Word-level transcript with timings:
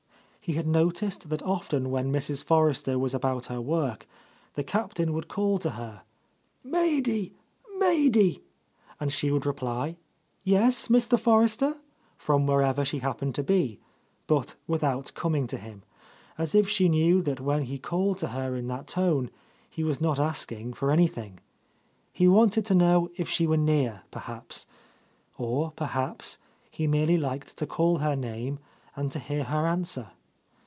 He 0.43 0.53
had 0.53 0.65
no 0.65 0.89
ticed 0.89 1.29
that 1.29 1.43
often 1.43 1.91
when 1.91 2.11
Mrs. 2.11 2.43
Forrester 2.43 2.97
was 2.97 3.13
about 3.13 3.45
her 3.45 3.61
work, 3.61 4.07
the 4.55 4.63
Captain 4.63 5.13
would 5.13 5.27
call 5.27 5.59
to 5.59 5.69
her, 5.69 6.01
"Maidy, 6.65 7.33
Maidy," 7.77 8.41
and 8.99 9.13
she 9.13 9.29
would 9.29 9.45
reply, 9.45 9.97
"Yes, 10.43 10.87
Mr. 10.87 11.17
Forres 11.17 11.55
ter," 11.55 11.77
from 12.17 12.47
wherever 12.47 12.83
she 12.83 12.99
happened 12.99 13.35
to 13.35 13.43
be, 13.43 13.79
but 14.25 14.55
without 14.67 15.11
coming 15.13 15.45
to 15.45 15.57
him,— 15.57 15.83
as 16.39 16.55
if 16.55 16.67
she 16.67 16.89
knew 16.89 17.21
that 17.21 17.39
when 17.39 17.61
he 17.61 17.77
called 17.77 18.17
to 18.17 18.29
her 18.29 18.55
in 18.55 18.67
that 18.67 18.87
tone 18.87 19.29
he 19.69 19.83
was 19.83 20.01
not 20.01 20.19
asking 20.19 20.73
for 20.73 20.89
anything. 20.89 21.39
He 22.11 22.27
wanted 22.27 22.65
to 22.65 22.75
know 22.75 23.11
if 23.15 23.29
she 23.29 23.45
were 23.45 23.57
near, 23.57 24.01
perhaps; 24.09 24.65
or, 25.37 25.69
perhaps, 25.75 26.39
he 26.71 26.87
merely 26.87 27.15
liked 27.15 27.55
to 27.57 27.67
call 27.67 27.99
her 27.99 28.15
name 28.15 28.57
and 28.95 29.11
to 29.11 29.19
hear 29.19 29.43
her 29.43 29.67
answer. 29.67 30.07